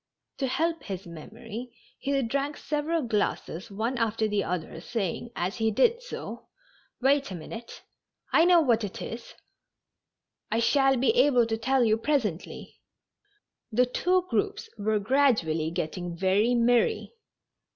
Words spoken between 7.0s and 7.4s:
Wait a